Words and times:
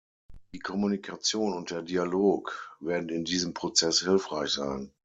Die 0.51 0.57
Kommunikation 0.59 1.53
und 1.53 1.69
der 1.69 1.83
Dialog 1.83 2.75
werden 2.79 3.09
in 3.09 3.23
diesem 3.23 3.53
Prozess 3.53 3.99
hilfreich 3.99 4.49
sein. 4.49 4.91